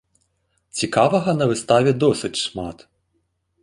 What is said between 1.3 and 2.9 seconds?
на выставе досыць шмат.